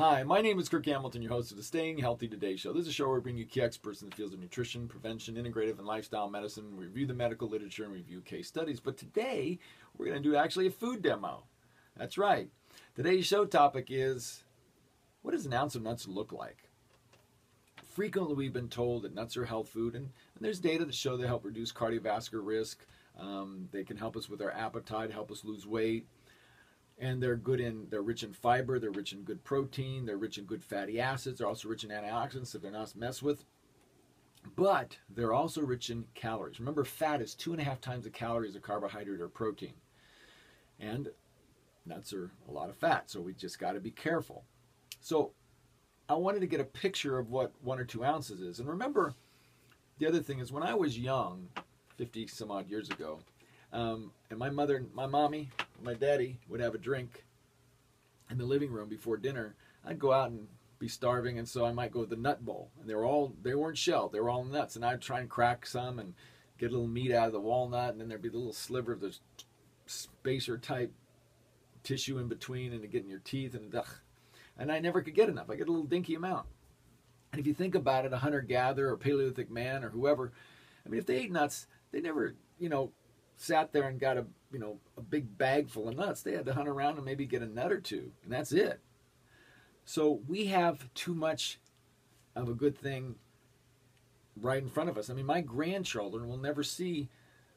[0.00, 2.72] Hi, my name is Kirk Hamilton, your host of the Staying Healthy Today show.
[2.72, 4.88] This is a show where we bring you key experts in the fields of nutrition,
[4.88, 6.74] prevention, integrative, and lifestyle medicine.
[6.74, 8.80] We review the medical literature and review case studies.
[8.80, 9.58] But today,
[9.94, 11.42] we're going to do actually a food demo.
[11.98, 12.48] That's right.
[12.96, 14.42] Today's show topic is
[15.20, 16.70] what does an ounce of nuts look like?
[17.84, 21.18] Frequently, we've been told that nuts are health food, and, and there's data that show
[21.18, 22.86] they help reduce cardiovascular risk.
[23.18, 26.06] Um, they can help us with our appetite, help us lose weight
[27.00, 30.38] and they're good in they're rich in fiber they're rich in good protein they're rich
[30.38, 33.44] in good fatty acids they're also rich in antioxidants that they're not messed with.
[34.56, 36.60] But they're also rich in calories.
[36.60, 39.74] Remember fat is two and a half times the calories of carbohydrate or protein.
[40.78, 41.08] And
[41.84, 44.44] nuts are a lot of fat so we just got to be careful.
[45.00, 45.32] So
[46.08, 48.60] i wanted to get a picture of what one or two ounces is.
[48.60, 49.14] And remember
[49.98, 51.48] the other thing is when i was young
[51.96, 53.20] 50 some odd years ago
[53.72, 55.50] um, and my mother my mommy
[55.82, 57.24] my daddy would have a drink
[58.30, 60.46] in the living room before dinner, I'd go out and
[60.78, 62.70] be starving, and so I might go to the nut bowl.
[62.80, 64.76] And they were all they weren't shelled; they were all nuts.
[64.76, 66.14] And I'd try and crack some and
[66.58, 68.92] get a little meat out of the walnut, and then there'd be a little sliver
[68.92, 69.20] of this
[69.86, 70.92] spacer type
[71.82, 73.86] tissue in between, and to get in your teeth, and ugh.
[74.56, 75.50] and I never could get enough.
[75.50, 76.46] I get a little dinky amount.
[77.32, 80.32] And if you think about it, a hunter gatherer or Paleolithic man or whoever,
[80.84, 82.90] I mean, if they ate nuts, they never, you know,
[83.40, 86.22] sat there and got a you know a big bag full of nuts.
[86.22, 88.80] They had to hunt around and maybe get a nut or two, and that's it.
[89.84, 91.58] So we have too much
[92.36, 93.14] of a good thing
[94.40, 95.10] right in front of us.
[95.10, 97.08] I mean, my grandchildren will never see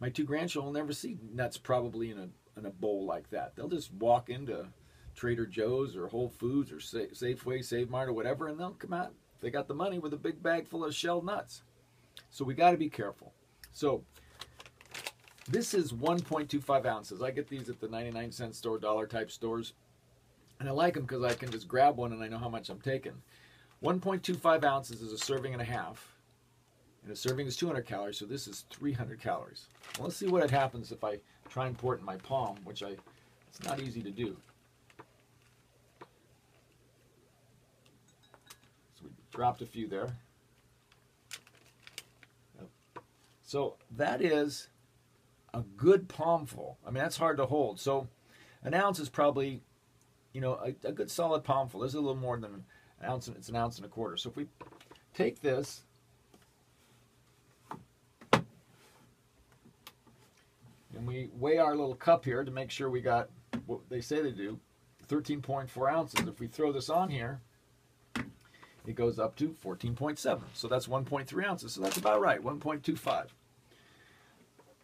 [0.00, 3.54] my two grandchildren will never see nuts probably in a in a bowl like that.
[3.54, 4.66] They'll just walk into
[5.14, 9.12] Trader Joe's or Whole Foods or Safeway, Save Mart or whatever, and they'll come out.
[9.40, 11.62] They got the money with a big bag full of shelled nuts.
[12.30, 13.32] So we got to be careful.
[13.72, 14.02] So
[15.50, 17.22] this is 1.25 ounces.
[17.22, 19.72] I get these at the 99 cent store, dollar type stores.
[20.60, 22.68] And I like them because I can just grab one and I know how much
[22.68, 23.22] I'm taking.
[23.82, 26.08] 1.25 ounces is a serving and a half.
[27.02, 29.66] And a serving is 200 calories, so this is 300 calories.
[29.96, 32.82] Well, let's see what happens if I try and pour it in my palm, which
[32.82, 32.96] I
[33.48, 34.36] it's not easy to do.
[38.94, 40.12] So we dropped a few there.
[43.42, 44.68] So that is
[45.54, 46.78] a good palmful.
[46.86, 47.80] I mean, that's hard to hold.
[47.80, 48.08] So
[48.62, 49.62] an ounce is probably,
[50.32, 51.80] you know, a, a good solid palmful.
[51.80, 52.64] This is a little more than an
[53.04, 53.28] ounce.
[53.28, 54.16] It's an ounce and a quarter.
[54.16, 54.46] So if we
[55.14, 55.82] take this
[58.32, 58.44] and
[61.06, 63.28] we weigh our little cup here to make sure we got
[63.66, 64.58] what they say they do,
[65.08, 66.26] 13.4 ounces.
[66.26, 67.40] If we throw this on here,
[68.86, 70.40] it goes up to 14.7.
[70.52, 71.72] So that's 1.3 ounces.
[71.72, 73.26] So that's about right, 1.25.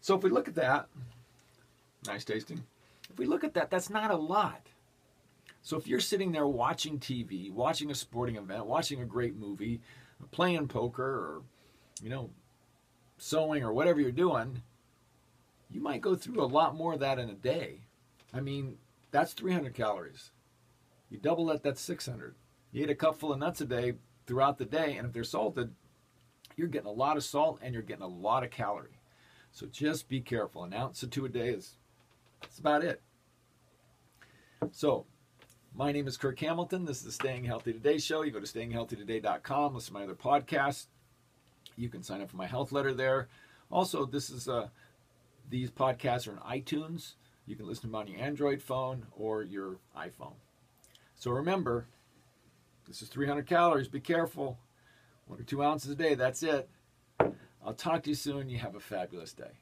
[0.04, 0.88] So if we look at that,
[2.06, 2.62] nice tasting.
[3.08, 4.60] If we look at that, that's not a lot.
[5.62, 9.80] So if you're sitting there watching TV, watching a sporting event, watching a great movie,
[10.30, 11.42] playing poker, or
[12.02, 12.28] you know,
[13.16, 14.60] sewing or whatever you're doing,
[15.70, 17.78] you might go through a lot more of that in a day.
[18.30, 18.76] I mean,
[19.10, 20.32] that's 300 calories.
[21.08, 22.34] You double that, that's 600.
[22.72, 23.94] You eat a cup full of nuts a day
[24.26, 25.74] throughout the day, and if they're salted,
[26.56, 28.98] you're getting a lot of salt and you're getting a lot of calorie.
[29.54, 30.64] So just be careful.
[30.64, 31.76] An ounce or two a day is
[32.42, 33.00] that's about it.
[34.72, 35.06] So
[35.72, 36.84] my name is Kirk Hamilton.
[36.84, 38.22] This is the Staying Healthy Today show.
[38.22, 40.86] You go to stayinghealthytoday.com, listen to my other podcasts.
[41.76, 43.28] You can sign up for my health letter there.
[43.70, 44.68] Also, this is uh,
[45.48, 47.14] these podcasts are on iTunes.
[47.46, 50.34] You can listen to them on your Android phone or your iPhone.
[51.14, 51.86] So remember,
[52.88, 53.86] this is 300 calories.
[53.86, 54.58] Be careful.
[55.28, 56.16] One or two ounces a day.
[56.16, 56.68] That's it.
[57.64, 58.48] I'll talk to you soon.
[58.48, 59.52] You have a fabulous day.